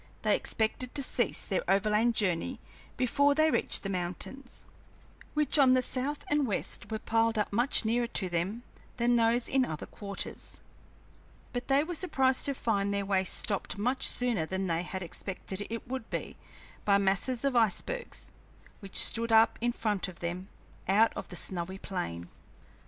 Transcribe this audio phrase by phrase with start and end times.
[0.23, 2.59] They expected to cease their overland journey
[2.97, 4.65] before they reached the mountains,
[5.35, 8.63] which on the south and west were piled up much nearer to them
[8.97, 10.59] than those in other quarters,
[11.53, 15.67] but they were surprised to find their way stopped much sooner than they had expected
[15.69, 16.35] it would be
[16.83, 18.31] by masses of icebergs,
[18.79, 20.49] which stood up in front of them
[20.87, 22.27] out of the snowy plain.